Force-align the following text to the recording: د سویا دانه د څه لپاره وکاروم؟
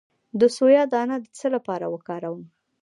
د 0.39 0.41
سویا 0.57 0.83
دانه 0.93 1.15
د 1.21 1.25
څه 1.37 1.47
لپاره 1.55 1.85
وکاروم؟ 1.93 2.41